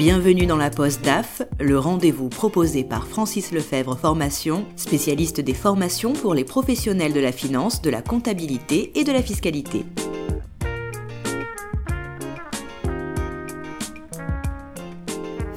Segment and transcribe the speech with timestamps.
[0.00, 6.14] Bienvenue dans la Poste DAF, le rendez-vous proposé par Francis Lefebvre Formation, spécialiste des formations
[6.14, 9.84] pour les professionnels de la finance, de la comptabilité et de la fiscalité.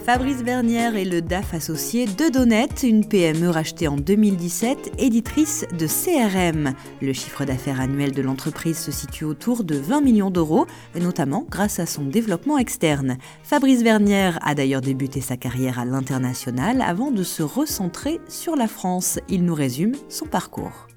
[0.06, 5.88] Fabrice Vernière est le DAF associé de Donnet, une PME rachetée en 2017, éditrice de
[5.88, 6.74] CRM.
[7.02, 10.68] Le chiffre d'affaires annuel de l'entreprise se situe autour de 20 millions d'euros,
[11.00, 13.18] notamment grâce à son développement externe.
[13.44, 18.68] Fabrice Vernière a d'ailleurs débuté sa carrière à l'international avant de se recentrer sur la
[18.68, 19.20] France.
[19.30, 20.88] Il nous résume son parcours.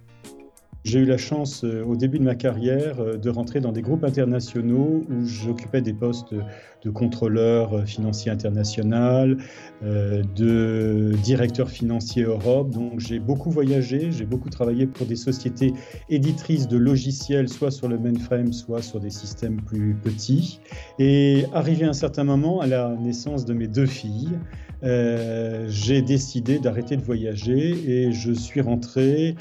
[0.87, 3.83] J'ai eu la chance euh, au début de ma carrière euh, de rentrer dans des
[3.83, 9.37] groupes internationaux où j'occupais des postes de contrôleur euh, financier international,
[9.83, 12.71] de directeur financier Europe.
[12.71, 15.75] Donc j'ai beaucoup voyagé, j'ai beaucoup travaillé pour des sociétés
[16.09, 20.61] éditrices de logiciels, soit sur le mainframe, soit sur des systèmes plus petits.
[21.01, 24.39] Et arrivé à un certain moment, à la naissance de mes deux filles,
[24.83, 29.35] j'ai décidé d'arrêter de voyager et je suis rentré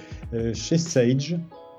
[0.53, 1.37] chez Sage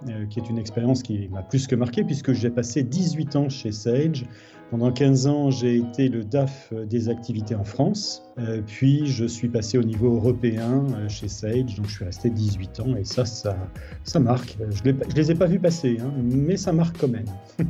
[0.09, 3.49] euh, qui est une expérience qui m'a plus que marqué puisque j'ai passé 18 ans
[3.49, 4.27] chez Sage.
[4.71, 8.23] Pendant 15 ans, j'ai été le DAF des activités en France.
[8.39, 12.29] Euh, puis, je suis passé au niveau européen euh, chez Sage, donc je suis resté
[12.29, 13.57] 18 ans et ça, ça,
[14.05, 14.59] ça marque.
[14.71, 17.27] Je ne les ai pas vus passer, hein, mais ça marque quand même.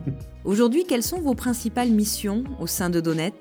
[0.45, 3.35] Aujourd'hui, quelles sont vos principales missions au sein de Donnet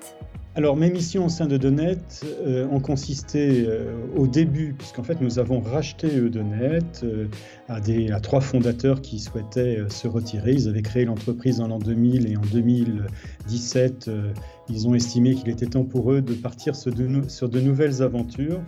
[0.56, 5.20] alors mes missions au sein de Donet euh, ont consisté euh, au début, puisqu'en fait
[5.20, 7.26] nous avons racheté Donet euh,
[7.68, 10.52] à, à trois fondateurs qui souhaitaient se retirer.
[10.52, 14.10] Ils avaient créé l'entreprise en l'an 2000 et en 2017
[14.68, 18.60] ils ont estimé qu'il était temps pour eux de partir sur de, nouvelles aventures.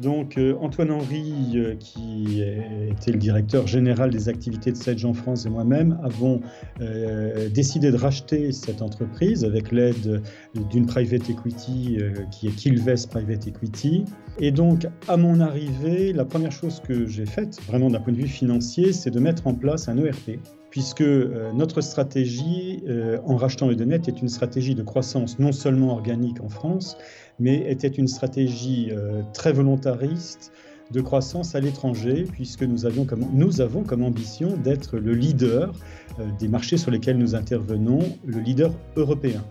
[0.00, 2.42] Donc euh, Antoine Henry, euh, qui
[2.90, 6.40] était le directeur général des activités de Sedge en France et moi-même, avons
[6.80, 10.22] euh, décidé de racheter cette entreprise avec l'aide
[10.70, 11.98] d'une private equity
[12.32, 14.04] qui est Killvest Private Equity.
[14.40, 18.18] Et donc à mon arrivée, la première chose que j'ai faite, vraiment d'un point de
[18.18, 20.40] vue financier, c'est de mettre en place un ERP
[20.74, 25.92] puisque euh, notre stratégie euh, en rachetant Edenet est une stratégie de croissance non seulement
[25.92, 26.96] organique en France,
[27.38, 30.50] mais était une stratégie euh, très volontariste
[30.90, 35.72] de croissance à l'étranger, puisque nous, avions comme, nous avons comme ambition d'être le leader
[36.40, 39.44] des marchés sur lesquels nous intervenons, le leader européen.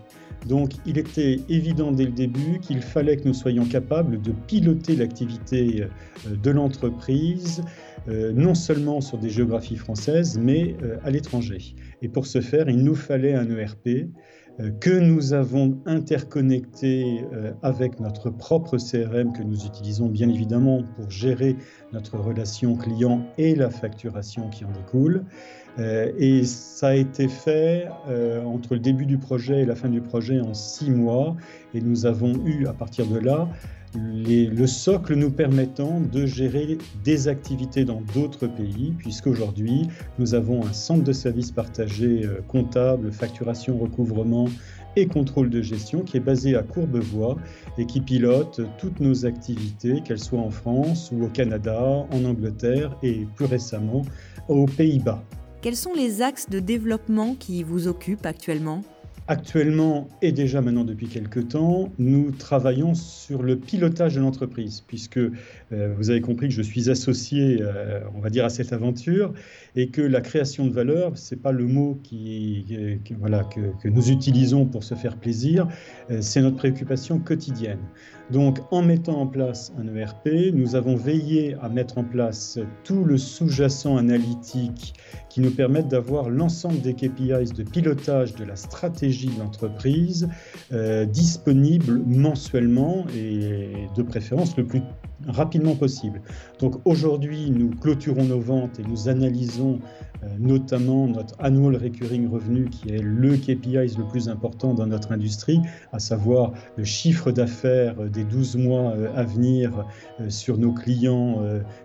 [0.46, 4.94] Donc il était évident dès le début qu'il fallait que nous soyons capables de piloter
[4.94, 5.86] l'activité
[6.30, 7.62] de l'entreprise
[8.08, 11.74] non seulement sur des géographies françaises, mais euh, à l'étranger.
[12.02, 13.88] Et pour ce faire, il nous fallait un ERP
[14.60, 17.24] euh, que nous avons interconnecté
[17.62, 21.56] avec notre propre CRM que nous utilisons bien évidemment pour gérer
[21.92, 25.24] notre relation client et la facturation qui en découle.
[26.18, 27.88] Et ça a été fait
[28.46, 31.36] entre le début du projet et la fin du projet en six mois.
[31.74, 33.48] Et nous avons eu à partir de là
[33.94, 39.88] le socle nous permettant de gérer des activités dans d'autres pays, puisqu'aujourd'hui,
[40.18, 44.48] nous avons un centre de services partagé euh, comptable, facturation, recouvrement
[44.96, 47.36] et contrôle de gestion qui est basé à Courbevoie
[47.78, 52.96] et qui pilote toutes nos activités, qu'elles soient en France ou au Canada, en Angleterre
[53.02, 54.02] et plus récemment
[54.48, 55.22] aux Pays-Bas.
[55.62, 58.82] Quels sont les axes de développement qui vous occupent actuellement?
[59.26, 65.18] Actuellement et déjà maintenant depuis quelques temps, nous travaillons sur le pilotage de l'entreprise, puisque
[65.96, 69.32] vous avez compris que je suis associé, euh, on va dire, à cette aventure,
[69.76, 72.66] et que la création de valeur, c'est pas le mot qui,
[73.18, 75.68] voilà, que, que, nous utilisons pour se faire plaisir,
[76.10, 77.80] euh, c'est notre préoccupation quotidienne.
[78.30, 83.04] Donc, en mettant en place un ERP, nous avons veillé à mettre en place tout
[83.04, 84.94] le sous-jacent analytique
[85.28, 90.28] qui nous permette d'avoir l'ensemble des KPIs de pilotage de la stratégie de l'entreprise
[90.72, 94.80] euh, disponibles mensuellement et de préférence le plus
[95.28, 96.20] rapidement possible.
[96.58, 99.80] Donc aujourd'hui, nous clôturons nos ventes et nous analysons
[100.24, 105.12] euh, notamment notre annual recurring revenu qui est le KPI le plus important dans notre
[105.12, 105.60] industrie,
[105.92, 109.84] à savoir le chiffre d'affaires des 12 mois euh, à venir
[110.20, 111.14] euh, sur nos clients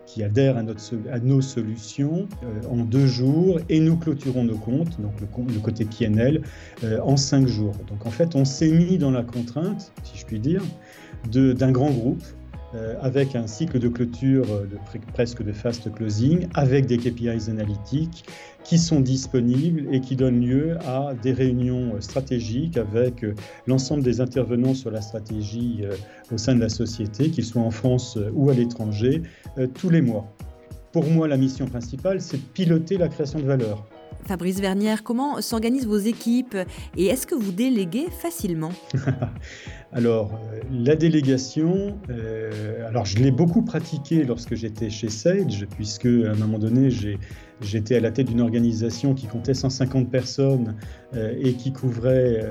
[0.05, 0.81] qui adhèrent à, notre,
[1.11, 2.27] à nos solutions
[2.69, 6.41] en deux jours et nous clôturons nos comptes, donc le, le côté PNL,
[7.03, 7.73] en cinq jours.
[7.87, 10.63] Donc en fait, on s'est mis dans la contrainte, si je puis dire,
[11.27, 12.38] d'un grand groupe euh,
[13.01, 14.67] avec un cycle de clôture euh,
[15.13, 18.25] presque de fast closing, avec des KPIs analytiques
[18.63, 23.25] qui sont disponibles et qui donnent lieu à des réunions euh, stratégiques avec
[23.67, 25.83] l'ensemble des intervenants sur la stratégie
[26.31, 29.23] au sein de la société, qu'ils soient en France ou à l'étranger,
[29.75, 30.25] tous les mois.
[30.91, 33.87] Pour moi, la mission principale, c'est de piloter la création de valeur.
[34.25, 36.55] Fabrice Vernière, comment s'organisent vos équipes
[36.97, 38.71] et est-ce que vous déléguez facilement
[39.91, 46.05] Alors, euh, la délégation, euh, alors je l'ai beaucoup pratiquée lorsque j'étais chez Sage, puisque
[46.05, 46.91] à un moment donné,
[47.61, 50.75] j'étais à la tête d'une organisation qui comptait 150 personnes
[51.13, 52.45] euh, et qui couvrait,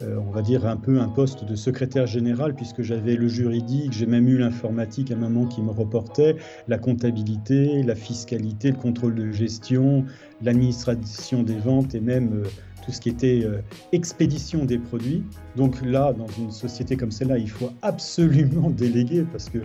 [0.00, 4.06] on va dire, un peu un poste de secrétaire général, puisque j'avais le juridique, j'ai
[4.06, 6.36] même eu l'informatique à un moment qui me reportait,
[6.68, 10.04] la comptabilité, la fiscalité, le contrôle de gestion,
[10.42, 12.42] l'administration des ventes et même
[12.84, 13.60] tout ce qui était euh,
[13.92, 15.22] expédition des produits.
[15.56, 19.58] Donc là, dans une société comme celle-là, il faut absolument déléguer parce que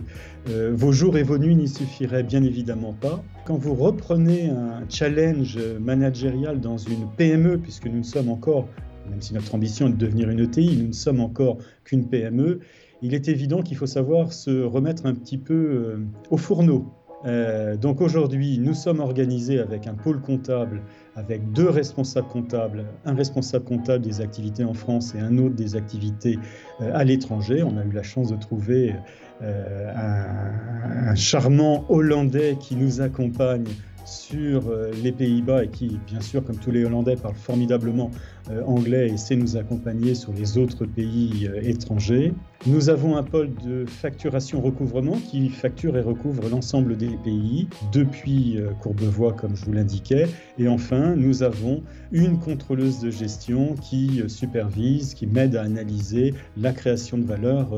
[0.48, 3.22] euh, vos jours et vos nuits n'y suffiraient bien évidemment pas.
[3.44, 8.68] Quand vous reprenez un challenge managérial dans une PME, puisque nous ne sommes encore,
[9.10, 12.60] même si notre ambition est de devenir une ETI, nous ne sommes encore qu'une PME,
[13.02, 15.96] il est évident qu'il faut savoir se remettre un petit peu euh,
[16.30, 16.86] au fourneau.
[17.24, 20.82] Donc aujourd'hui, nous sommes organisés avec un pôle comptable
[21.16, 25.76] avec deux responsables comptables, un responsable comptable des activités en France et un autre des
[25.76, 26.38] activités
[26.80, 27.62] euh, à l'étranger.
[27.62, 28.94] On a eu la chance de trouver
[29.42, 33.64] euh, un, charmant Hollandais qui nous accompagne
[34.04, 38.10] sur euh, les Pays-Bas et qui, bien sûr, comme tous les Hollandais, parle formidablement
[38.50, 42.32] euh, anglais et sait nous accompagner sur les autres pays euh, étrangers.
[42.66, 49.32] Nous avons un pôle de facturation-recouvrement qui facture et recouvre l'ensemble des pays depuis Courbevoie,
[49.32, 50.26] comme je vous l'indiquais.
[50.58, 51.82] Et enfin, nous avons
[52.12, 57.70] une contrôleuse de gestion qui supervise, qui m'aide à analyser la création de valeur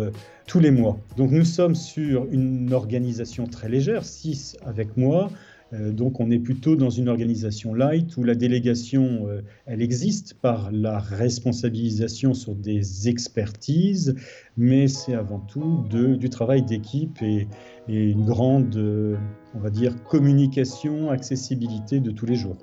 [0.46, 0.98] tous les mois.
[1.16, 5.30] Donc nous sommes sur une organisation très légère, 6 avec moi,
[5.72, 10.70] donc on est plutôt dans une organisation light où la délégation, euh, elle existe par
[10.70, 14.14] la responsabilisation sur des expertises,
[14.58, 17.48] mais c'est avant tout du travail d'équipe et,
[17.88, 19.16] une grande, euh,
[19.54, 22.58] on va dire, communication, accessibilité de tous les jours.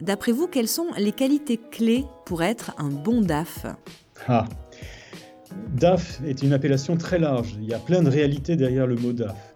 [0.00, 3.66] D'après vous, quelles sont les qualités clés pour être un bon DAF?
[4.28, 4.46] Ah.
[5.74, 7.56] DAF est une appellation très large.
[7.60, 9.51] Il y a plein de réalités derrière le mot DAF.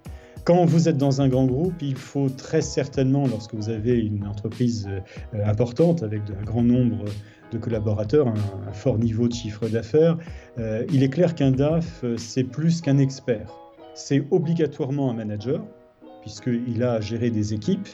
[0.46, 4.24] Quand vous êtes dans un grand groupe, il faut très certainement, lorsque vous avez une
[4.28, 7.04] entreprise euh, importante avec un grand nombre
[7.50, 10.16] de collaborateurs, un, fort niveau de chiffre d'affaires,
[10.58, 13.52] euh, il est clair qu'un DAF, euh, c'est plus qu'un expert.
[13.94, 15.64] C'est obligatoirement un manager,
[16.20, 17.88] puisqu'il a à gérer des équipes,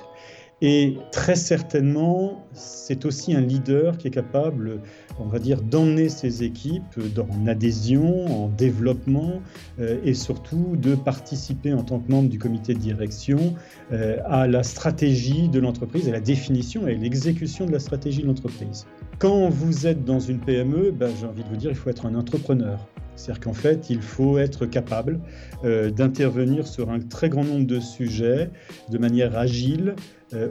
[0.64, 4.78] et très certainement, c'est aussi un leader qui est capable,
[5.18, 9.42] on va dire, d'emmener ses équipes en adhésion, en développement
[9.80, 13.56] euh, et surtout de participer en tant que membre du comité de direction
[13.92, 18.28] euh, à la stratégie de l'entreprise, à la définition et l'exécution de la stratégie de
[18.28, 18.86] l'entreprise.
[19.18, 22.06] Quand vous êtes dans une PME, ben, j'ai envie de vous dire, il faut être
[22.06, 22.86] un entrepreneur.
[23.16, 25.20] C'est-à-dire qu'en fait, il faut être capable
[25.64, 28.50] euh, d'intervenir sur un très grand nombre de sujets
[28.90, 29.94] de manière agile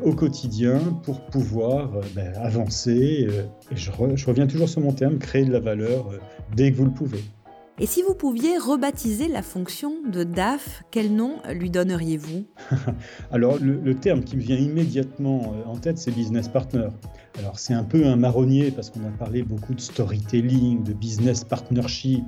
[0.03, 3.27] au quotidien pour pouvoir euh, ben, avancer.
[3.71, 6.11] et je, je, reviens toujours sur mon terme, créer de la valeur
[6.55, 7.23] dès que vous le pouvez.
[7.79, 12.45] Et si vous pouviez rebaptiser la fonction de DAF, quel nom lui donneriez-vous?
[13.31, 16.89] Alors le, terme qui me vient immédiatement en tête, c'est business partner.
[17.39, 21.43] Alors c'est un peu un marronnier parce qu'on a parlé beaucoup de storytelling, de business
[21.43, 22.25] partnership.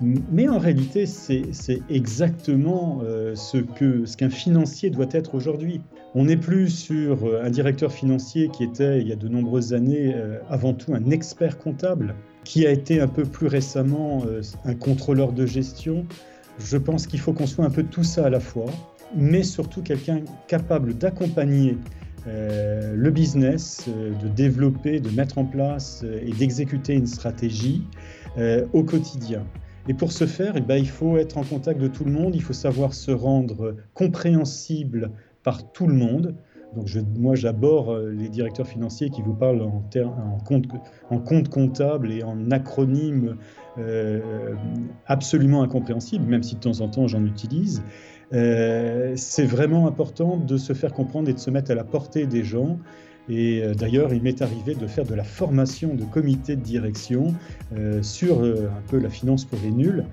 [0.00, 5.80] Mais en réalité, c'est exactement euh, ce qu'un financier doit être aujourd'hui.
[6.14, 9.74] On n'est plus sur euh, un directeur financier qui était, il y a de nombreuses
[9.74, 12.14] années, euh, avant tout un expert comptable
[12.44, 14.22] qui a été un peu plus récemment
[14.64, 16.06] un contrôleur de gestion.
[16.58, 18.70] Je pense qu'il faut qu'on soit un peu tout ça à la fois,
[19.14, 21.76] mais surtout quelqu'un capable d'accompagner
[22.26, 27.82] le business, de développer, de mettre en place et d'exécuter une stratégie
[28.72, 29.44] au quotidien.
[29.88, 32.34] Et pour ce faire, eh ben, il faut être en contact de tout le monde,
[32.34, 35.10] il faut savoir se rendre compréhensible
[35.42, 36.34] par tout le monde,
[36.76, 40.66] donc moi, j'aborde euh, les directeurs financiers qui vous parlent en, en, compte,
[41.10, 43.36] en compte comptable et en acronyme
[43.78, 44.54] euh,
[45.06, 47.82] absolument incompréhensibles, même si de temps en temps j'en utilise.
[48.34, 52.26] Euh, c'est vraiment important de se faire comprendre et de se mettre à la portée
[52.26, 52.78] des gens
[53.28, 57.34] et euh, d'ailleurs, il m'est arrivé de faire de la formation de comité de direction
[57.76, 60.04] euh, sur euh, un peu la finance pour les nuls,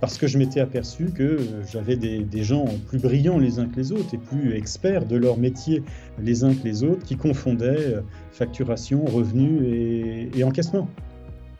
[0.00, 1.38] parce que je m'étais aperçu que
[1.70, 5.38] j'avais des, gens plus brillants les uns que les autres et plus experts de leur
[5.38, 5.84] métier
[6.20, 7.94] les uns que les autres qui confondaient
[8.32, 10.88] facturation, revenus et, et encaissement.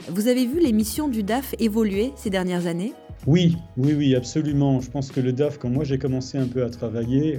[0.09, 2.95] Vous avez vu les missions du DAF évoluer ces dernières années?
[3.29, 4.81] Oui, oui, oui, absolument.
[4.81, 7.39] Je pense que le DAF, quand moi j'ai commencé un peu à travailler,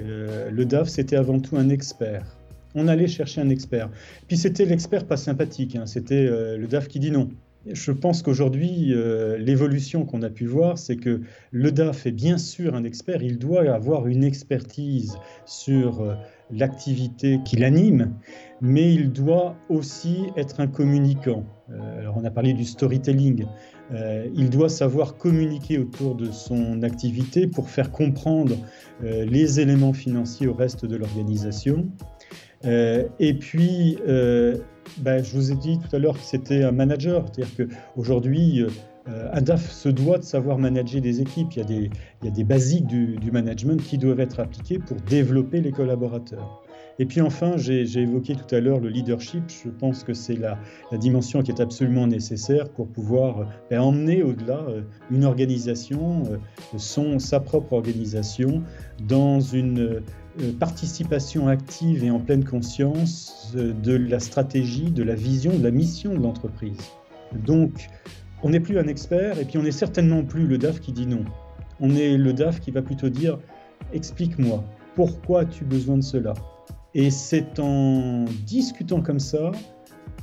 [0.50, 2.40] le DAF c'était avant tout un expert
[2.75, 3.90] on allait chercher un expert.
[4.28, 5.86] Puis c'était l'expert pas sympathique, hein.
[5.86, 7.30] c'était euh, le DAF qui dit non.
[7.72, 12.40] Je pense qu'aujourd'hui, euh, l'évolution qu'on a pu voir, c'est que le DAF est bien
[12.40, 16.16] sûr un expert, il doit avoir une expertise sur euh,
[16.50, 18.16] l'activité qu'il anime,
[18.62, 21.46] mais il doit aussi être un communicant.
[22.00, 23.46] alors on a parlé du storytelling.
[24.36, 28.58] Il doit savoir communiquer autour de son activité pour faire comprendre
[29.01, 31.90] les éléments financiers au reste de l'organisation.
[32.65, 33.98] Euh, et puis,
[34.98, 38.65] ben, je vous ai dit tout à l'heure que c'était un manager, c'est-à-dire qu'aujourd'hui,
[39.06, 41.53] un DAF se doit de savoir manager des équipes.
[41.53, 41.89] Il y a des,
[42.22, 46.61] il y a des basiques du, management qui doivent être appliqués pour développer les collaborateurs.
[47.00, 49.43] Et puis enfin, j'ai évoqué tout à l'heure le leadership.
[49.63, 50.57] Je pense que c'est la,
[50.93, 56.38] dimension qui est absolument nécessaire pour pouvoir ben, emmener au-delà euh, une organisation, euh,
[56.77, 58.62] son, sa propre organisation,
[59.07, 65.57] dans une euh, participation active et en pleine conscience de la stratégie, de la vision,
[65.57, 66.77] de la mission de l'entreprise.
[67.45, 67.89] Donc,
[68.43, 71.07] on n'est plus un expert et puis on n'est certainement plus le DAF qui dit
[71.07, 71.25] non.
[71.79, 73.39] On est le DAF qui va plutôt dire
[73.93, 74.63] explique-moi,
[74.95, 76.33] pourquoi as-tu besoin de cela?
[76.93, 79.51] Et c'est en discutant comme ça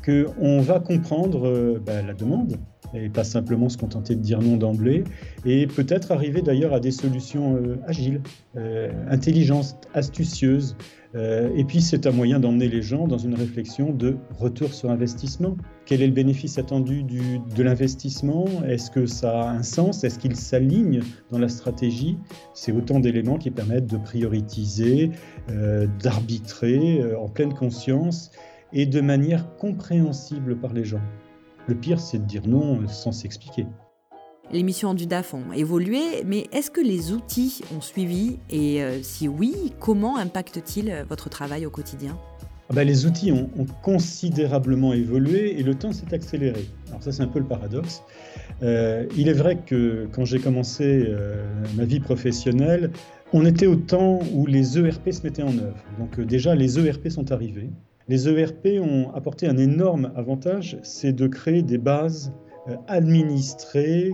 [0.05, 2.57] qu'on va comprendre euh, bah, la demande
[2.95, 5.05] et pas simplement se contenter de dire non d'emblée.
[5.45, 8.21] Et peut-être arriver d'ailleurs à des solutions euh, agiles,
[8.57, 10.77] euh, intelligentes, astucieuses,
[11.15, 14.91] euh, et puis, c'est un moyen d'emmener les gens dans une réflexion de retour sur
[14.91, 15.57] investissement.
[15.87, 18.45] Quel est le bénéfice attendu de l'investissement?
[18.67, 20.05] Est-ce que ça a un sens?
[20.05, 22.19] Est-ce qu'il s'aligne dans la stratégie?
[22.53, 25.11] C'est autant d'éléments qui permettent de prioriser,
[25.51, 28.31] euh, d'arbitrer en pleine conscience
[28.73, 31.01] et de manière compréhensible par les gens.
[31.69, 33.67] Le pire, c'est de dire non sans s'expliquer.
[34.51, 39.03] Les missions du DAF ont évolué, mais est-ce que les outils ont suivi Et euh,
[39.03, 42.17] si oui, comment impactent-ils votre travail au quotidien?
[42.71, 43.51] Ah ben, Les outils ont,
[43.83, 46.67] considérablement évolué et le temps s'est accéléré.
[46.89, 48.03] Alors ça c'est un peu le paradoxe.
[48.63, 51.45] Euh, il est vrai que quand j'ai commencé euh,
[51.77, 52.91] ma vie professionnelle,
[53.35, 55.85] on était au temps où les ERP se mettaient en œuvre.
[55.99, 57.69] Donc déjà les ERP sont arrivés.
[58.09, 62.33] Les ERP ont apporté un énorme avantage, c'est de créer des bases
[62.87, 64.13] administrées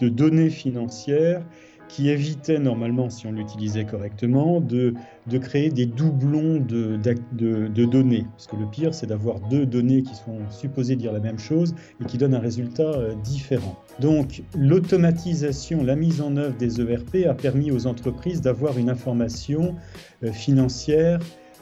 [0.00, 1.44] de données financières
[1.88, 4.94] qui évitaient normalement, si on l'utilisait correctement, de,
[5.40, 6.98] créer des doublons de,
[7.32, 8.26] de, données.
[8.32, 11.74] Parce que le pire, c'est d'avoir deux données qui sont supposées dire la même chose
[12.00, 13.76] et qui donnent un résultat euh, différent.
[14.00, 19.74] Donc l'automatisation, la mise en œuvre des ERP a permis aux entreprises d'avoir une information
[20.22, 21.18] euh, financière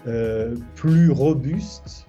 [0.07, 2.07] euh, plus robuste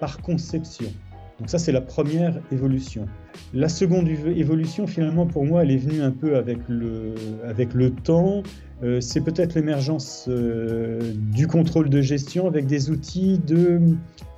[0.00, 0.90] par conception.
[1.38, 3.06] Donc ça, c'est la première évolution.
[3.52, 7.90] La seconde évolution, finalement, pour moi, elle est venue un peu avec le, avec le
[7.90, 8.44] temps.
[8.82, 13.80] Euh, c'est peut-être l'émergence euh, du contrôle de gestion avec des outils de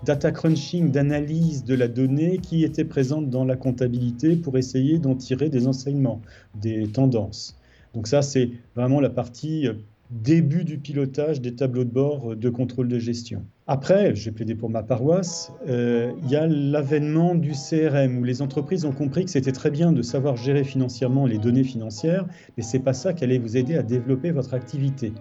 [0.04, 5.14] data crunching, d'analyse de la donnée qui étaient présentes dans la comptabilité pour essayer d'en
[5.14, 6.22] tirer des enseignements,
[6.54, 7.58] des tendances.
[7.94, 9.68] Donc ça, c'est vraiment la partie
[10.14, 13.44] début du pilotage des tableaux de bord de contrôle de gestion.
[13.66, 18.40] Après, j'ai plaidé pour ma paroisse, euh, il y a l'avènement du CRM où les
[18.40, 22.62] entreprises ont compris que c'était très bien de savoir gérer financièrement les données financières, mais
[22.62, 25.12] c'est pas ça qui allait vous aider à développer votre activité.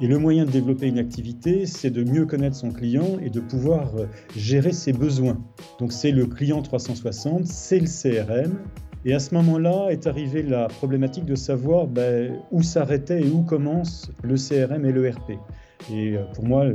[0.00, 3.38] Et le moyen de développer une activité, c'est de mieux connaître son client et de
[3.38, 5.38] pouvoir euh, gérer ses besoins.
[5.78, 8.58] Donc c'est le client 360, c'est le CRM,
[9.04, 13.42] et à ce moment-là est arrivée la problématique de savoir ben, où s'arrêtait et où
[13.42, 15.32] commence le CRM et l'ERP.
[15.90, 16.66] Et euh, pour moi,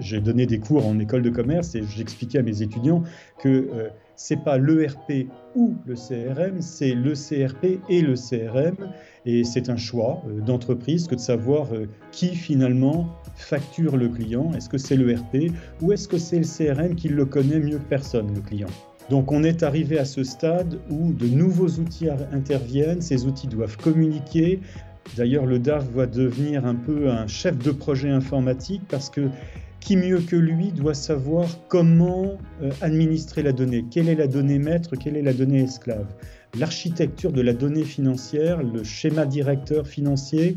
[0.00, 3.02] j'ai donné des cours en école de commerce et j'expliquais à mes étudiants
[3.38, 8.90] que euh, c'est pas l'ERP ou le CRM, c'est le CRP et le CRM.
[9.26, 11.68] Et c'est un choix euh, d'entreprise que de savoir
[12.10, 14.50] qui finalement facture le client.
[14.56, 17.88] Est-ce que c'est l'ERP ou est-ce que c'est le CRM qui le connaît mieux que
[17.88, 18.68] personne, le client?
[19.08, 23.76] Donc on est arrivé à ce stade où de nouveaux outils interviennent, ces outils doivent
[23.76, 24.60] communiquer.
[25.16, 29.28] D'ailleurs, le DAF va devenir un peu un chef de projet informatique parce que
[29.78, 33.84] qui mieux que lui doit savoir comment euh, administrer la donnée?
[33.88, 34.96] Quelle est la donnée maître?
[34.96, 36.12] Quelle est la donnée esclave?
[36.58, 40.56] L'architecture de la donnée financière, le schéma directeur financier,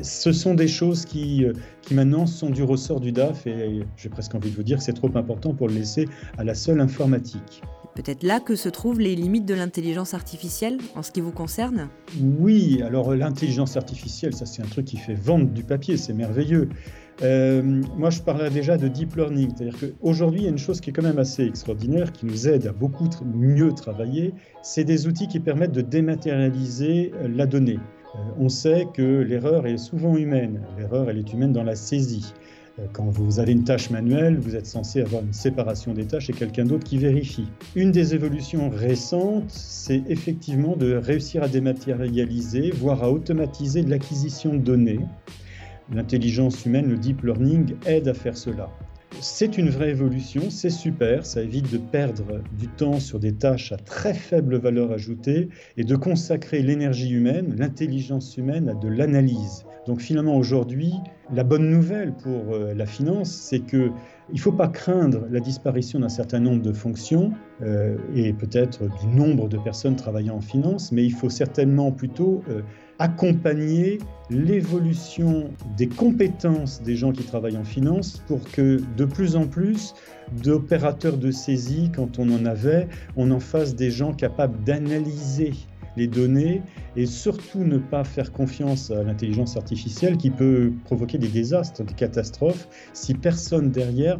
[0.00, 1.52] ce sont des choses qui, euh,
[1.82, 4.84] qui maintenant sont du ressort du DAF et j'ai presque envie de vous dire que
[4.84, 7.60] c'est trop important pour le laisser à la seule informatique
[7.94, 11.88] peut-être là que se trouvent les limites de l'intelligence artificielle en ce qui vous concerne?
[12.20, 16.68] Oui, alors l'intelligence artificielle, ça c'est un truc qui fait vendre du papier, c'est merveilleux.
[17.22, 17.62] Euh,
[17.96, 20.90] moi, je parlerai déjà de deep learning, c'est-à-dire qu'aujourd'hui, il y a une chose qui
[20.90, 24.32] est quand même assez extraordinaire, qui nous aide à beaucoup mieux travailler,
[24.62, 27.78] c'est des outils qui permettent de dématérialiser euh, la donnée.
[28.14, 32.32] Euh, on sait que l'erreur est souvent humaine, l'erreur elle est humaine dans la saisie.
[32.80, 36.30] Euh, quand vous avez une tâche manuelle, vous êtes censé avoir une séparation des tâches
[36.30, 37.46] et quelqu'un d'autre qui vérifie.
[37.74, 44.58] Une des évolutions récentes, c'est effectivement de réussir à dématérialiser, voire à automatiser l'acquisition de
[44.58, 45.00] données.
[45.92, 48.70] L'intelligence humaine, le deep learning, aide à faire cela.
[49.20, 53.72] c'est une vraie évolution, c'est super, ça évite de perdre du temps sur des tâches
[53.72, 59.64] à très faible valeur ajoutée et de consacrer l'énergie humaine, l'intelligence humaine à de l'analyse.
[59.86, 60.94] Donc finalement aujourd'hui,
[61.32, 63.90] la bonne nouvelle pour euh, la finance, c'est que
[64.32, 67.32] il ne faut pas craindre la disparition d'un certain nombre de fonctions
[67.62, 72.42] euh, et peut-être du nombre de personnes travaillant en finance, mais il faut certainement plutôt
[72.48, 72.62] euh,
[73.00, 79.46] accompagner l'évolution des compétences des gens qui travaillent en finance pour que de plus en
[79.46, 79.94] plus
[80.42, 85.54] d'opérateurs de saisie, quand on en avait, on en fasse des gens capables d'analyser
[86.00, 86.62] les données
[86.96, 91.94] et surtout ne pas faire confiance à l'intelligence artificielle qui peut provoquer des désastres, des
[91.94, 94.18] catastrophes, si personne derrière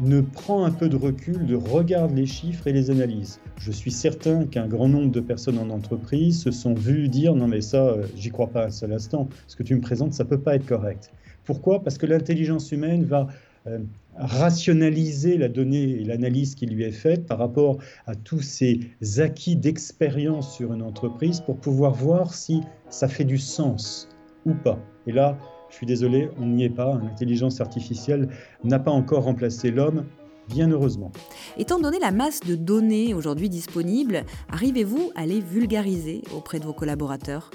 [0.00, 3.40] ne prend un peu de recul, de regarde les chiffres et les analyses.
[3.56, 7.48] Je suis certain qu'un grand nombre de personnes en entreprise se sont vues dire non
[7.48, 9.28] mais ça, euh, j'y crois pas un seul instant.
[9.46, 11.12] Ce que tu me présentes, ça peut pas être correct.
[11.44, 11.82] Pourquoi?
[11.82, 13.26] Parce que l'intelligence humaine va
[13.66, 13.78] euh,
[14.16, 18.80] rationaliser la donnée et l'analyse qui lui est faite par rapport à tous ces
[19.18, 24.08] acquis d'expérience sur une entreprise pour pouvoir voir si ça fait du sens
[24.46, 24.78] ou pas.
[25.06, 25.38] Et là,
[25.70, 27.00] je suis désolé, on n'y est pas.
[27.02, 28.28] L'intelligence artificielle
[28.62, 30.04] n'a pas encore remplacé l'homme,
[30.48, 31.10] bien heureusement.
[31.56, 36.74] Étant donné la masse de données aujourd'hui disponibles, arrivez-vous à les vulgariser auprès de vos
[36.74, 37.50] collaborateurs?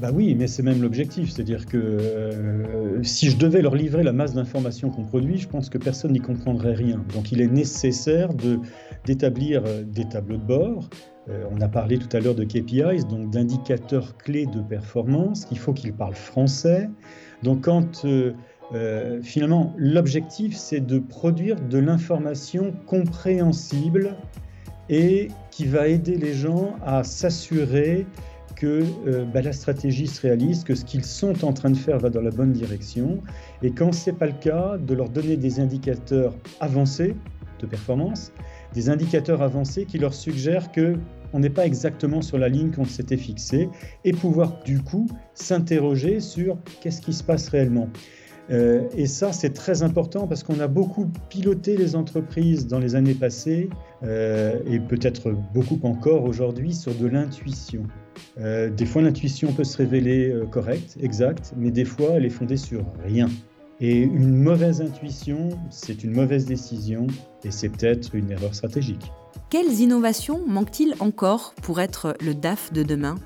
[0.00, 1.30] Bah oui, mais c'est même l'objectif.
[1.30, 5.70] C'est-à-dire que euh, si je devais leur livrer la masse d'informations qu'on produit, je pense
[5.70, 7.04] que personne n'y comprendrait rien.
[7.14, 8.30] Donc il est nécessaire
[9.04, 10.90] d'établir euh, des tableaux de bord.
[11.28, 15.46] Euh, on a parlé tout à l'heure de KPIs, donc d'indicateurs clés de performance.
[15.52, 16.90] Il faut qu'ils parlent français.
[17.42, 18.06] Donc quand
[19.22, 24.16] finalement l'objectif c'est de produire de l'information compréhensible
[24.88, 28.06] et qui va aider les gens à s'assurer
[28.56, 31.98] que euh, bah, la stratégie se réalise, que ce qu'ils sont en train de faire
[31.98, 33.20] va dans la bonne direction.
[33.62, 37.14] Et quand ce n'est pas le cas, de leur donner des indicateurs avancés
[37.60, 38.32] de performance,
[38.72, 40.96] des indicateurs avancés qui leur suggèrent que
[41.32, 43.68] on n'est pas exactement sur la ligne qu'on s'était fixée
[44.04, 47.88] et pouvoir du coup s'interroger sur qu'est-ce qui se passe réellement.
[48.50, 52.94] Euh, et ça, c'est très important parce qu'on a beaucoup piloté les entreprises dans les
[52.94, 53.70] années passées
[54.02, 57.84] euh, et peut-être beaucoup encore aujourd'hui sur de l'intuition.
[58.38, 62.56] Euh, des fois, l'intuition peut se révéler correcte, exacte, mais des fois, elle est fondée
[62.56, 63.28] sur rien.
[63.80, 67.06] Et une mauvaise intuition, c'est une mauvaise décision
[67.44, 69.10] et c'est peut-être une erreur stratégique.
[69.50, 73.16] Quelles innovations manquent-ils encore pour être le DAF de demain?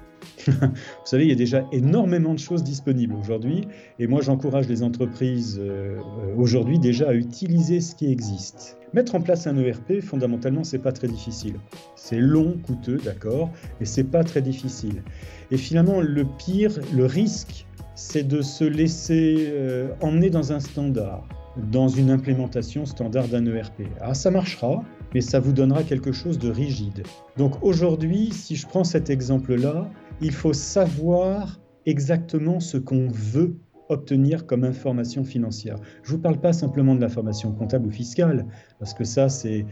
[0.61, 4.83] Vous savez, il y a déjà énormément de choses disponibles aujourd'hui, et moi j'encourage les
[4.83, 5.99] entreprises euh,
[6.37, 8.77] aujourd'hui déjà à utiliser ce qui existe.
[8.95, 11.57] Mettre en place un ERP, fondamentalement, c'est pas très difficile.
[11.95, 15.03] C'est long, coûteux, d'accord, mais c'est pas très difficile.
[15.51, 21.29] Et finalement, le pire, le risque, c'est de se laisser euh, emmener dans un standard,
[21.71, 23.83] dans une implémentation standard d'un ERP.
[24.01, 24.83] Ah, ça marchera,
[25.15, 27.03] mais ça vous donnera quelque chose de rigide.
[27.37, 33.57] Donc aujourd'hui, si je prends cet exemple-là, il faut savoir exactement ce qu'on veut
[33.89, 35.77] obtenir comme information financière.
[36.03, 38.47] Je ne vous parle pas simplement de l'information comptable ou fiscale,
[38.79, 39.65] parce que ça, c'est,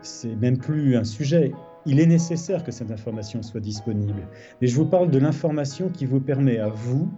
[0.00, 1.52] c'est même plus un sujet.
[1.84, 4.26] Il est nécessaire que cette information soit disponible.
[4.60, 7.08] Mais je vous parle de l'information qui vous permet à vous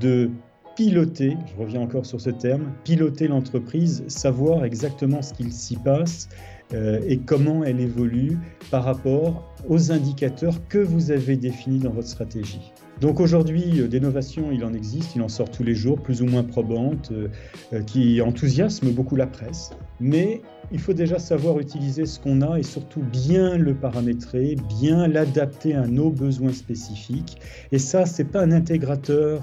[0.00, 0.30] de
[0.76, 6.28] piloter, je reviens encore sur ce terme, piloter l'entreprise, savoir exactement ce qu'il s'y passe
[6.72, 8.38] euh, et comment elle évolue
[8.70, 12.72] par rapport aux indicateurs que vous avez définis dans votre stratégie.
[13.00, 16.26] Donc aujourd'hui, euh, d'innovation, il en existe, il en sort tous les jours, plus ou
[16.26, 19.70] moins probantes, euh, qui enthousiasment beaucoup la presse.
[20.00, 25.08] Mais il faut déjà savoir utiliser ce qu'on a et surtout bien le paramétrer, bien
[25.08, 27.38] l'adapter à nos besoins spécifiques.
[27.72, 29.42] Et ça, c'est pas un intégrateur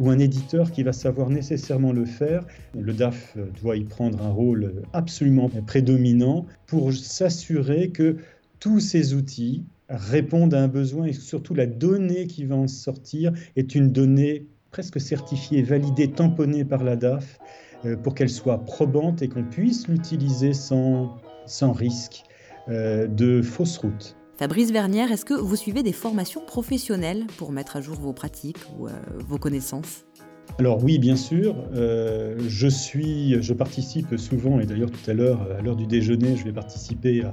[0.00, 2.44] ou un éditeur qui va savoir nécessairement le faire.
[2.76, 8.16] Le DAF doit y prendre un rôle absolument prédominant pour s'assurer que
[8.58, 13.32] tous ces outils répondent à un besoin et surtout la donnée qui va en sortir
[13.56, 17.38] est une donnée presque certifiée, validée, tamponnée par la DAF
[17.84, 21.16] euh, pour qu'elle soit probante et qu'on puisse l'utiliser sans,
[21.46, 22.24] sans risque
[22.68, 24.16] euh, de fausse route.
[24.36, 28.58] Fabrice Vernière, est-ce que vous suivez des formations professionnelles pour mettre à jour vos pratiques
[28.76, 28.92] ou euh,
[29.28, 30.06] vos connaissances?
[30.58, 31.56] Alors oui, bien sûr.
[31.74, 36.36] Euh, je suis, je participe souvent, et d'ailleurs tout à l'heure, à l'heure du déjeuner,
[36.36, 37.24] je vais participer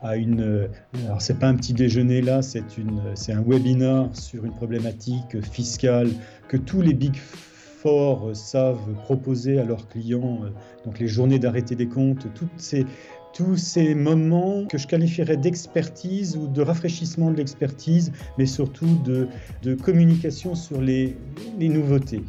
[0.00, 0.68] à, une.
[1.04, 5.40] Alors c'est pas un petit déjeuner là, c'est une, c'est un webinar sur une problématique
[5.42, 6.08] fiscale
[6.48, 10.40] que tous les big four savent proposer à leurs clients.
[10.86, 12.86] Donc les journées d'arrêté des comptes, toutes ces
[13.32, 19.28] tous ces moments que je qualifierais d'expertise ou de rafraîchissement de l'expertise, mais surtout de,
[19.74, 21.16] communication sur les,
[21.58, 22.22] nouveautés.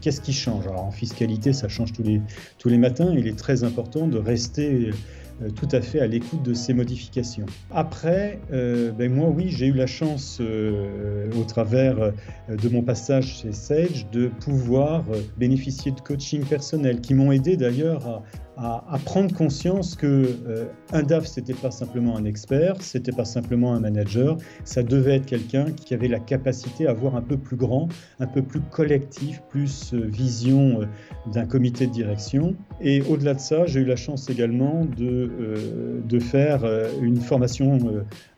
[0.00, 0.66] Qu'est-ce qui change?
[0.66, 2.20] En fiscalité, ça change tous les,
[2.58, 3.12] tous les matins.
[3.16, 4.90] Il est très important de rester
[5.42, 7.46] euh, tout à fait à l'écoute de ces modifications.
[7.70, 12.12] Après, euh, ben moi oui, j'ai eu la chance euh, au travers
[12.48, 15.04] de mon passage chez Sage de pouvoir
[15.36, 18.22] bénéficier de coaching personnel qui m'ont aidé d'ailleurs à,
[18.60, 20.06] à, prendre conscience que
[20.46, 25.16] euh, un DAF c'était pas simplement un expert, c'était pas simplement un manager, ça devait
[25.16, 28.60] être quelqu'un qui avait la capacité à voir un peu plus grand, un peu plus
[28.60, 30.86] collectif, plus euh, vision euh,
[31.32, 32.56] d'un comité de direction.
[32.80, 36.64] Et au-delà de ça, j'ai eu la chance également de, de faire
[37.02, 37.78] une formation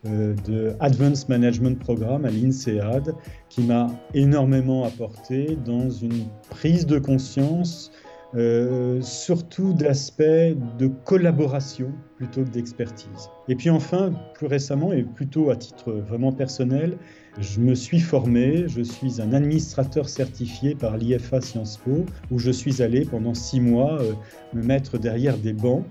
[0.05, 3.15] de Advanced Management Programme à l'INSEAD
[3.51, 7.93] qui m'a énormément apporté dans une prise de conscience
[8.37, 13.29] euh, surtout d'aspects de collaboration plutôt que d'expertise.
[13.49, 16.97] Et puis enfin, plus récemment, et plutôt à titre vraiment personnel,
[17.39, 22.51] je me suis formé, je suis un administrateur certifié par l'IFA Sciences Po, où je
[22.51, 24.13] suis allé pendant six mois euh,
[24.55, 25.85] me mettre derrière des bancs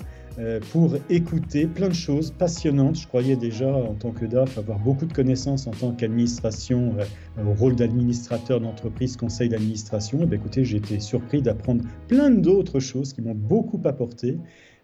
[0.71, 2.95] pour écouter plein de choses passionnantes.
[2.95, 7.43] Je croyais déjà en tant que DAF avoir beaucoup de connaissances en tant qu'administration, euh,
[7.45, 10.19] au rôle d'administrateur d'entreprise, conseil d'administration.
[10.29, 14.37] Eh écoutez, j'ai été surpris d'apprendre plein d'autres choses qui m'ont beaucoup apporté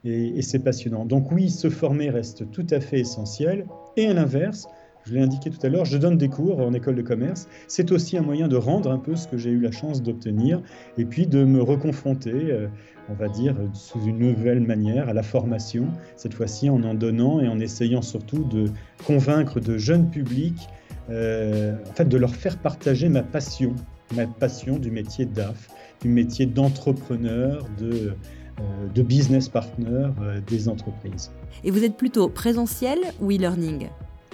[0.04, 1.06] et, et c'est passionnant.
[1.06, 3.66] Donc oui, se former reste tout à fait essentiel.
[3.98, 4.68] Et à l'inverse,
[5.06, 7.48] je l'ai indiqué tout à l'heure, je donne des cours en école de commerce.
[7.68, 10.62] C'est aussi un moyen de rendre un peu ce que j'ai eu la chance d'obtenir
[10.98, 12.68] et puis de me reconfronter, euh,
[13.10, 17.40] on va dire, sous une nouvelle manière à la formation, cette fois-ci en en donnant
[17.40, 18.72] et en essayant surtout de
[19.06, 20.68] convaincre de jeunes publics,
[21.12, 23.76] euh, en fait, de leur faire partager ma passion,
[24.16, 25.70] ma passion du métier d'AF,
[26.02, 28.14] du métier d'entrepreneur, de
[28.58, 30.08] euh, de business partner
[30.48, 31.30] des entreprises.
[31.66, 33.90] Et vous êtes plutôt présentiel ou e-learning?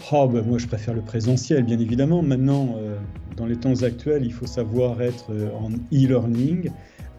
[0.09, 2.21] Oh, ben moi, je préfère le présentiel, bien évidemment.
[2.21, 2.97] Maintenant, euh,
[3.37, 6.69] dans les temps actuels, il faut savoir être euh, en e-learning.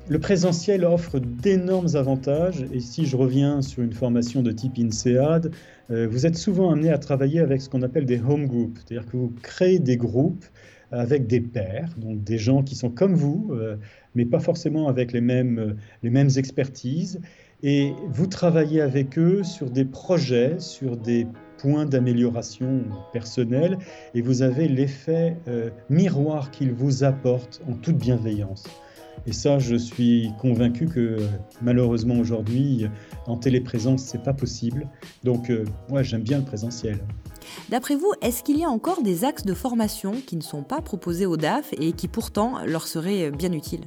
[0.09, 5.53] Le présentiel offre d'énormes avantages et si je reviens sur une formation de type INSEAD,
[5.90, 9.11] euh, vous êtes souvent amené à travailler avec ce qu'on appelle des home groups, c'est-à-dire
[9.11, 10.45] que vous créez des groupes
[10.90, 13.51] avec des pairs, donc des gens qui sont comme vous,
[14.14, 17.18] mais pas forcément avec les mêmes, les mêmes expertises,
[17.62, 21.27] et vous travaillez avec eux sur des projets, sur des
[21.62, 23.79] points d'amélioration personnelle
[24.14, 28.64] et vous avez l'effet euh, miroir qu'ils vous apportent en toute bienveillance.
[29.27, 31.18] Et ça, je suis convaincu que
[31.61, 32.88] malheureusement aujourd'hui,
[33.27, 34.88] en téléprésence, c'est pas possible.
[35.22, 36.98] Donc, euh, moi, j'aime bien le présentiel.
[37.68, 40.81] D'après vous, est-ce qu'il y a encore des axes de formation qui ne sont pas
[40.81, 43.85] proposés au DAF et qui pourtant leur seraient bien utiles?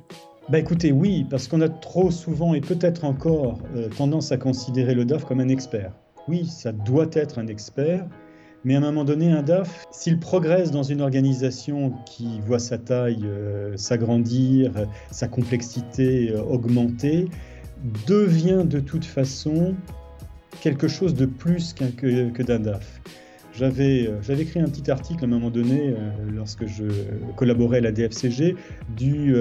[0.48, 4.94] Bah écoutez, oui, parce qu'on a trop souvent et peut-être encore euh, tendance à considérer
[4.94, 5.92] le DAF comme un expert
[6.28, 8.06] oui, ça doit être un expert,
[8.64, 12.80] mais à un moment donné, un DAF, s'il progresse dans une organisation qui voit sa
[12.80, 14.72] taille euh, s'agrandir,
[15.12, 17.30] sa complexité euh, augmenter,
[18.08, 19.76] devient de toute façon
[20.62, 23.02] quelque chose de plus que, d'un DAF.
[23.54, 25.94] J'avais, euh, j'avais écrit un petit article à un moment donné,
[26.34, 26.86] lorsque je
[27.36, 28.56] collaborais à la DFCG,
[28.98, 29.36] du,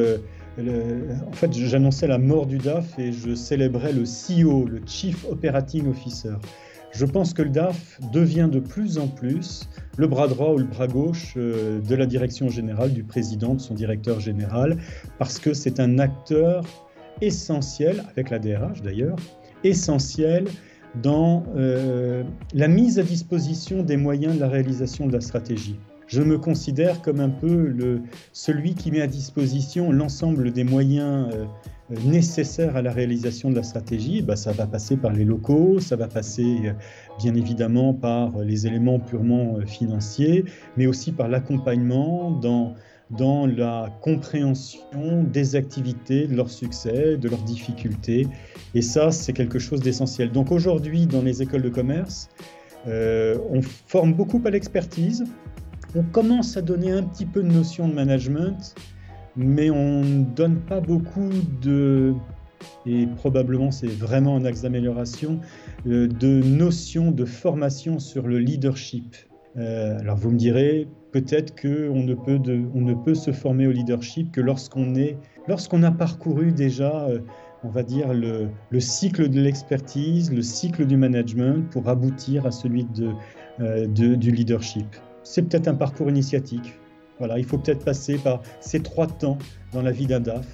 [0.58, 5.88] en fait, j'annonçais la mort du DAF et je célébrais le CEO, le Chief Operating
[5.88, 6.34] Officer.
[6.94, 10.64] Je pense que le DAF devient de plus en plus le bras droit ou le
[10.64, 14.78] bras gauche euh, de la direction générale, du président, de son directeur général,
[15.18, 16.64] parce que c'est un acteur
[17.20, 19.16] essentiel, avec la DRH d'ailleurs,
[19.64, 20.44] essentiel
[21.02, 25.76] dans euh, la mise à disposition des moyens de la réalisation de la stratégie.
[26.06, 27.74] Je me considère comme un peu
[28.32, 31.44] celui qui met à disposition l'ensemble des moyens euh,
[31.90, 35.96] nécessaire à la réalisation de la stratégie, bah, ça va passer par les locaux, ça
[35.96, 36.72] va passer euh,
[37.18, 40.44] bien évidemment par les éléments purement euh, financiers,
[40.76, 42.74] mais aussi par l'accompagnement dans,
[43.10, 48.26] dans la compréhension des activités, de leur succès, de leurs difficultés.
[48.74, 50.32] Et ça, c'est quelque chose d'essentiel.
[50.32, 52.30] Donc aujourd'hui, dans les écoles de commerce,
[52.86, 55.24] euh, on forme beaucoup à l'expertise,
[55.94, 58.74] on commence à donner un petit peu de notion de management,
[59.36, 61.30] mais on ne donne pas beaucoup
[61.62, 62.14] de,
[62.86, 65.40] et probablement c'est vraiment un axe d'amélioration,
[65.86, 69.16] euh, de notions de formation sur le leadership.
[69.56, 74.32] Euh, alors vous me direz, peut-être qu'on ne, peut ne peut se former au leadership
[74.32, 75.16] que lorsqu'on est,
[75.48, 77.20] a parcouru déjà, euh,
[77.62, 82.50] on va dire, le, le cycle de l'expertise, le cycle du management pour aboutir à
[82.50, 83.12] celui de
[83.86, 84.96] du leadership.
[85.22, 86.74] C'est peut-être un parcours initiatique,
[87.18, 89.38] voilà, il faut peut-être passer par ces trois temps
[89.72, 90.46] dans la vie d'un DAF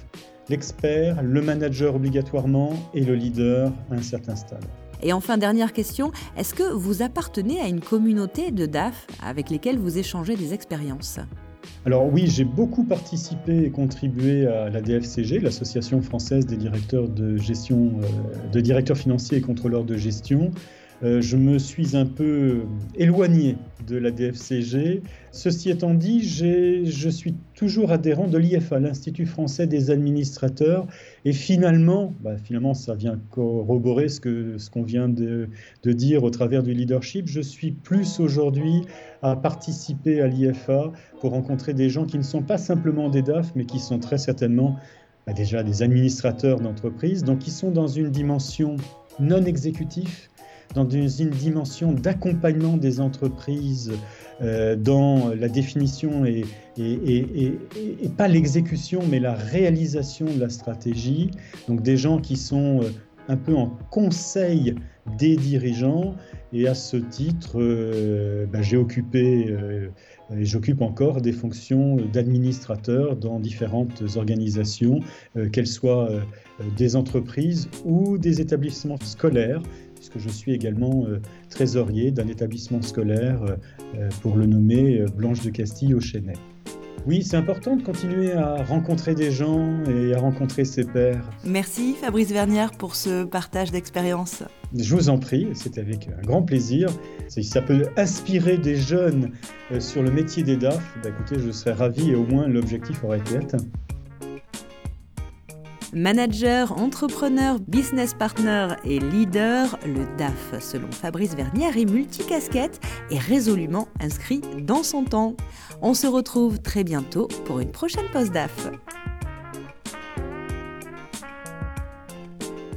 [0.49, 4.65] l'expert, le manager obligatoirement et le leader à un certain stade.
[5.01, 9.79] Et enfin, dernière question, est-ce que vous appartenez à une communauté de DAF avec lesquelles
[9.79, 11.19] vous échangez des expériences?
[11.85, 17.37] Alors oui, j'ai beaucoup participé et contribué à la DFCG, l'Association française des directeurs de
[17.37, 20.51] gestion, euh, de directeurs financiers et contrôleurs de gestion.
[21.03, 22.61] Euh, je me suis un peu
[22.95, 25.01] éloigné de la DFCG.
[25.31, 30.85] Ceci étant dit, je suis toujours adhérent de l'IFA, l'Institut français des administrateurs.
[31.25, 35.49] Et finalement, bah, finalement ça vient corroborer ce qu'on ce vient de,
[35.85, 37.27] dire au travers du leadership.
[37.27, 38.83] Je suis plus aujourd'hui
[39.23, 43.51] à participer à l'IFA pour rencontrer des gens qui ne sont pas simplement des DAF,
[43.55, 44.77] mais qui sont très certainement
[45.25, 48.75] bah, déjà des administrateurs d'entreprise, donc qui sont dans une dimension
[49.19, 50.30] non exécutive
[50.73, 53.91] dans une dimension d'accompagnement des entreprises
[54.41, 56.43] euh, dans la définition et,
[56.77, 57.57] et,
[58.17, 61.31] pas l'exécution, mais la réalisation de la stratégie.
[61.67, 62.89] Donc des gens qui sont euh,
[63.27, 64.75] un peu en conseil
[65.17, 66.15] des dirigeants.
[66.53, 69.55] Et à ce titre, euh, ben, j'ai occupé
[70.35, 75.01] et j'occupe encore des fonctions d'administrateur dans différentes organisations,
[75.51, 76.09] qu'elles soient
[76.77, 79.61] des entreprises ou des établissements scolaires
[80.11, 81.19] puisque je suis également euh,
[81.49, 83.55] trésorier d'un établissement scolaire, euh,
[83.95, 86.33] euh, pour le nommer Blanche de Castille au Chênay.
[87.07, 91.27] Oui, c'est important de continuer à rencontrer des gens et à rencontrer ses pairs.
[91.43, 94.43] Merci Fabrice Vernière pour ce partage d'expérience.
[94.75, 96.89] Je vous en prie, c'est avec un grand plaisir.
[97.27, 99.31] Si ça peut inspirer des jeunes
[99.79, 103.17] sur le métier des DAF, bah, écoutez, je serais ravi et au moins l'objectif aura
[103.17, 103.65] été atteint.
[105.93, 113.89] Manager, entrepreneur, business partner et leader, le DAF, selon Fabrice Vernière, est multicasquette et résolument
[113.99, 115.35] inscrit dans son temps.
[115.81, 118.69] On se retrouve très bientôt pour une prochaine pause DAF.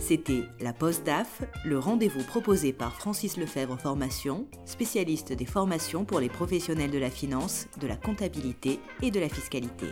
[0.01, 6.19] C'était la Pause DAF, le rendez-vous proposé par Francis Lefebvre Formation, spécialiste des formations pour
[6.19, 9.87] les professionnels de la finance, de la comptabilité et de la fiscalité.